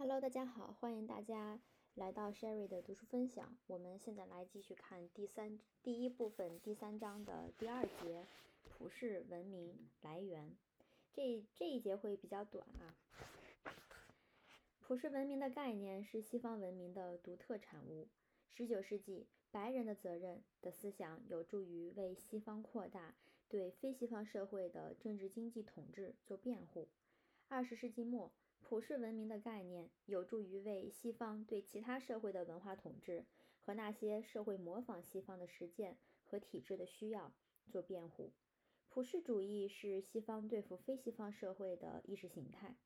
[0.00, 1.58] Hello，大家好，欢迎大家
[1.96, 3.58] 来到 Sherry 的读书分享。
[3.66, 8.24] 我们现在来继续看第三第一部分第三章的第二节——
[8.62, 10.54] 普世文明来源。
[11.12, 12.94] 这这一节会比较短啊。
[14.78, 18.06] 普世文明的概念是西方文明的独特产物。
[18.52, 23.16] 十九世纪，白人的责任的思想有助于为西方扩大
[23.48, 26.86] 对非西方社会的政治经济统治做辩护。
[27.48, 28.30] 二十世纪末。
[28.60, 33.24] 普世文明的概念有助于为西方对其他社会的文化统治
[33.60, 37.32] 和那些社会模仿西方的实践和体制的需要
[37.70, 38.32] 做辩护。
[38.88, 42.76] 普世主义是西方对付非西方社会的意识形态。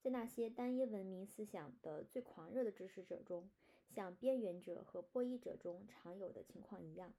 [0.00, 3.48] 在那些单一文明思想的最狂热的支持者中，
[3.88, 7.14] 像边缘者和波伊者中常有的情况一样，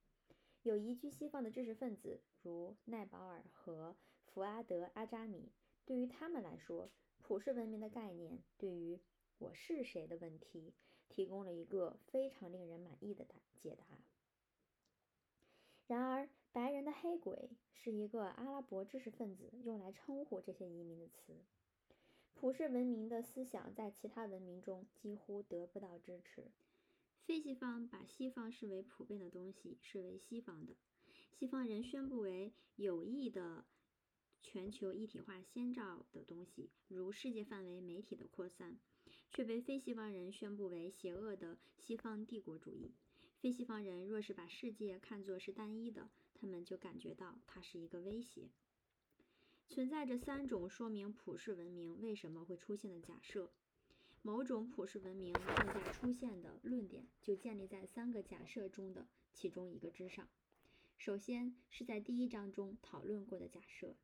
[0.64, 5.52] 有移居西方的知识分子，如奈保尔和福阿德·阿扎米。
[5.86, 6.90] 对于他们来说，
[7.24, 9.00] 普世文明的概念对于
[9.40, 10.74] “我是谁”的问题
[11.08, 13.86] 提供了一个非常令人满意的答解答。
[15.88, 21.38] 然而，“白人的黑鬼”是一个阿拉伯知识分子用来称呼这些移民的词。
[22.34, 26.52] 普世文明的思想在其他文明中几乎得不到支持。
[27.22, 30.76] 非西方把西方视为普遍的东西，视为西方的。
[31.32, 33.64] 西方人宣布为有益的。
[34.44, 38.78] 全球一体化先兆的东西，如世界范围媒体的扩散，
[39.32, 42.92] 却被非西方人宣布为邪恶的西方帝国主义。
[43.40, 48.50] 非西方人若是把世界看作是单一的，他们就感觉到它是一个威胁。
[49.70, 53.50] 存在着三种说明普世文明为什么会出现的假设。
[54.22, 60.30] 某种普世文明正在出现的论点就建立在三个假设中的其中一个之上。
[60.98, 63.96] 首先是在第一章中讨论过的假设。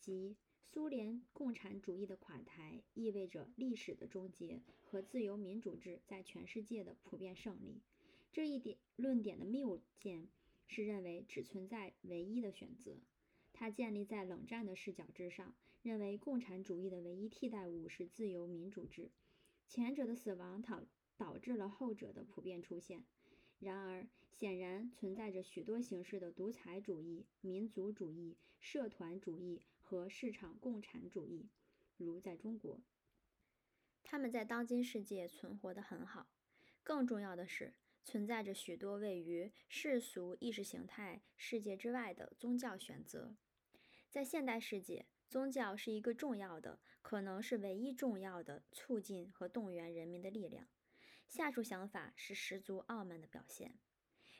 [0.00, 7.80] 即苏联共产主义的垮台意味着历史的终结和自由民主制在全世界的普遍胜利。
[8.32, 10.28] 这一点论点的谬见
[10.66, 12.98] 是认为只存在唯一的选择，
[13.52, 19.10] 它建立在冷战的视角之上，认为共产主义的唯一替代物是自由民主制，
[19.66, 20.84] 前者的死亡导
[21.16, 23.04] 导致了后者的普遍出现。
[23.58, 31.48] 然而，显然存在着许多形式的独裁主义、民族主义、社团主义和市场共产主义，
[31.96, 32.82] 如在中国，
[34.02, 36.28] 他们在当今世界存活得很好。
[36.82, 43.36] 更重要的是，存在着许多位于世俗意识形态世界之外的宗教选择。
[44.10, 50.68] 在现代世界，宗教是一个重要的，可能是唯一重要的促进和动员人民的力量。
[51.28, 53.78] 下述想法是十足傲慢的表现：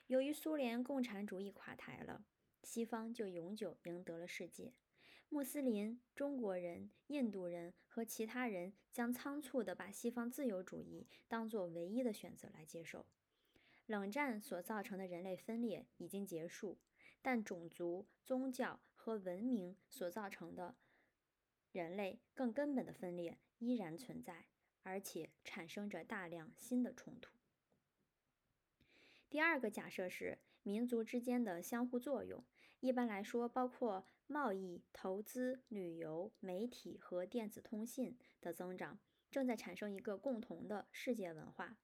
[0.09, 2.27] 由于苏联共产主义垮台了，
[2.65, 4.75] 西方就永久赢得了世界。
[5.29, 13.07] 穆斯林、中国人、印度人和其他人将仓促地把西方自由主义当作唯一的选择来接受。
[13.87, 16.79] 冷战所造成的人类分裂已经结束，
[17.23, 20.77] 但种族、宗教和文明所造成的
[21.73, 24.47] 人类更根本的分裂依然存在。
[24.89, 27.35] 而且产生着大量新的冲突。
[29.29, 32.45] 第二个假设是民族之间的相互作用，
[32.81, 38.99] 一般来说包括贸易、投资、旅游、媒体和电子通信的增长，
[39.31, 41.79] 正在产生一个共同的世界文化。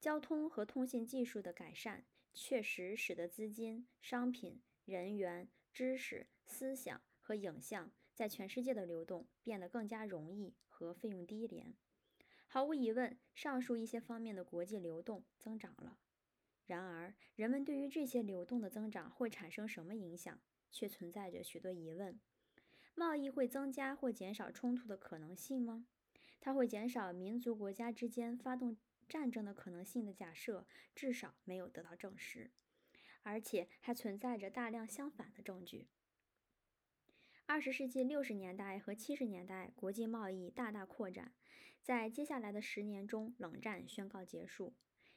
[0.00, 11.74] 交通和通信技术的改善确实使得资金、商品、人员、知识、思想和影像在全世界的流动变得更加容易和费用低廉。
[12.46, 15.98] 毫无疑问，上述一些方面的国际流动增长了。
[16.66, 22.18] 然而，人们对于这些流动的增长会产生什么影响，却存在着许多疑问。
[22.94, 25.86] 贸易会增加或减少冲突的可能性吗？
[26.40, 28.76] 它会减少民族国家之间发动
[29.08, 32.50] 战争的可能性的假设，至少没有得到证实，
[33.22, 35.86] 而且还存在着大量相反的证据。
[37.46, 41.34] 二十世纪六十年代和七十年代，国际贸易大大扩展。
[41.82, 44.72] 在接下来的十年中，冷战宣告结束。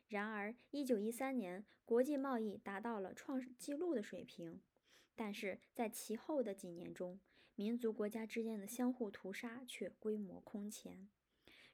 [0.07, 4.62] 然而，一九一三年，国际贸易达到了创纪录的水平。
[5.15, 7.19] 但是在其后的几年中，
[7.56, 11.09] 民族国家之间的相互屠杀却规模空前。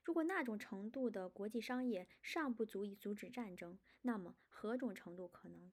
[0.02, 5.70] 如果那种程度的国际商业尚不足以阻止战争，那么何种程度可能？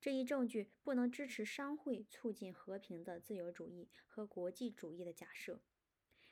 [0.00, 5.60] 这一证据不能支持商会促进和平的自由主义和国际主义的假设。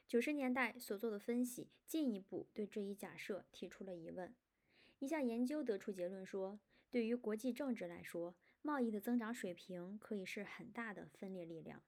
[0.06, 4.34] 九十年代所做的分析进一步对这一假设提出了疑问。
[5.02, 11.82] 一项研究得出结论说，对于国际政治来说，贸易的增长水平可以是很大的分裂力量。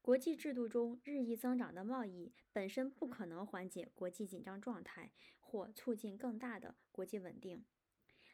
[0.00, 7.62] 国际制度中日益增长的贸易本身不可能缓解国际紧张状态或促进更大的国际稳定。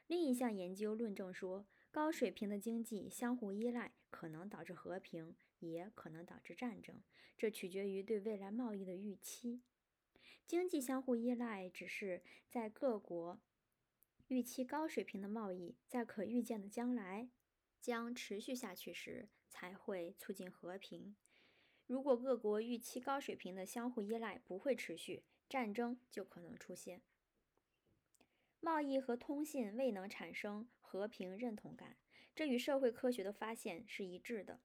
[0.06, 7.02] 另一项研究论证说，高水平的经济相互依赖可能导致和平，也可能导致战争，
[7.36, 9.60] 这取决于对未来贸易的预期。
[10.46, 13.40] 经济相互依赖只是在各国
[14.28, 17.28] 预期高水平的贸易在可预见的将来
[17.80, 21.14] 将持续下去时才会促进和平。
[21.86, 27.02] 如果各国预期高水平的相互依赖不会持续，战争就可能出现。
[28.60, 31.98] 贸易和通信未能产生和平认同感，
[32.34, 34.62] 这与社会科学的发现是一致的。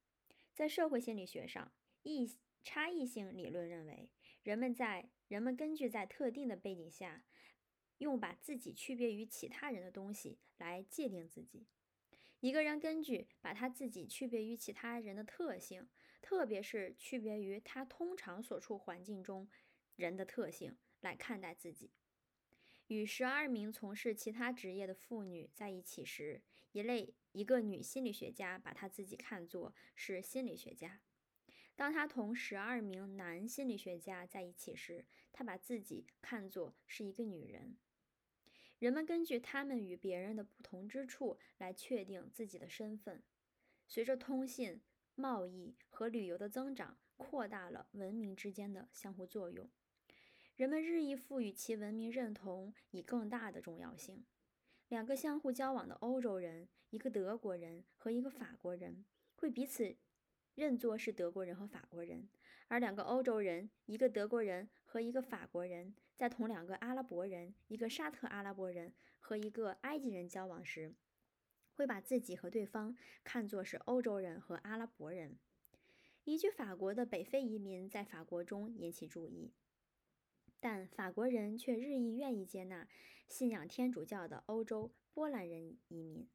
[0.53, 1.73] 在社会心理学上，
[2.03, 2.25] 异
[2.63, 4.09] 差异性理论认为，
[4.41, 7.25] 人们在人们根据在特定的背景下，
[7.99, 11.67] 用把自己区别于其他人的东西来界定自己。
[12.41, 15.87] 一个人根据把他自己区别于其他人的特性，
[16.21, 19.49] 特别是区别于他通常所处环境中
[19.95, 21.91] 人的特性来看待自己。
[22.87, 26.41] 与十二名从事其他职业的妇女在一起时，
[26.71, 31.01] 一类一个女心理学家把她自己看作是心理学家；
[31.75, 37.75] 当她同十二名男心理学家在一起时，她把自己看作是一个女人。
[38.79, 43.21] 人们根据他们与别人的不同之处来确定自己的身份。
[43.87, 44.81] 随着通信、
[45.15, 49.69] 贸易和旅游的增长，扩大了文明之间的相互作用。
[50.55, 54.25] 人们日益赋予其文明认同以更大的重要性。
[54.87, 59.05] 两个相互交往的欧洲人，一个德国人和一个法国人，
[59.35, 59.97] 会彼此
[60.55, 62.29] 认作是德国人和法国人；
[62.69, 70.93] 而两个欧洲人，一个德国人和一个法国人，在同两个阿拉伯人，一个沙特阿拉伯人和一个埃及人交往时，
[71.73, 75.37] 会把自己和对方看作是欧洲人和阿拉伯人。
[76.25, 79.51] 移居法国的北非移民在法国中引起注意。
[80.59, 82.87] 但法国人却日益愿意接纳
[83.27, 86.29] 信仰天主教的欧洲波兰人移民。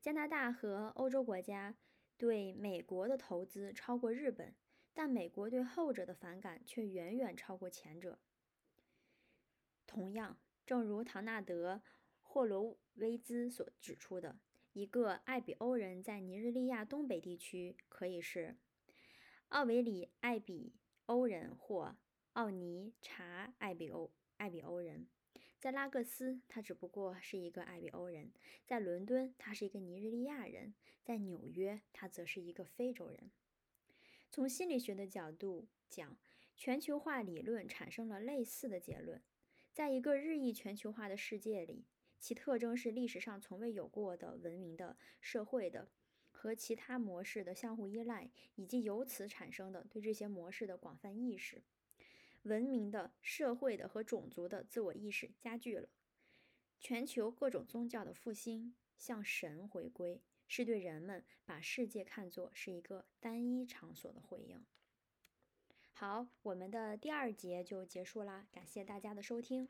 [0.00, 1.74] 加拿大和欧洲国家
[2.16, 4.54] 对美国的投资超过日本，
[4.94, 8.18] 但美国对后者的反感却远远超过前者。
[9.86, 11.76] 同样，正如唐纳德·
[12.20, 14.38] 霍罗威兹所指出的，
[14.72, 18.56] 一个艾比欧人在尼日利亚东北地区可以是
[19.48, 20.74] 奥维里艾比
[21.06, 21.96] 欧人或。
[22.34, 25.06] 奥尼查艾比欧艾比欧人，
[25.60, 28.28] 在拉各斯，他只不过是一个艾比欧人；
[28.64, 30.72] 在伦敦，他是一个尼日利亚人；
[31.04, 33.30] 在纽约，他则是一个非洲人。
[34.32, 36.16] 从心理学的角度讲，
[36.56, 39.22] 全球化理论产生了类似的结论：
[39.74, 41.84] 在一个日益全球化的世界里，
[42.18, 45.90] 其特征是历史上从未有过的文明的社会的
[46.30, 51.62] 和其他模式的相互依赖，以及由此产生的对这些模式的广泛意识。
[52.44, 55.90] 文明的、社会的和种族的自我意识加剧了。
[56.80, 64.64] 全球各种宗教的复兴，向神回归，是对人们把世界看作是一个单一场所的回应。
[65.92, 69.68] 好，我们的第二节就结束啦，感谢大家的收听。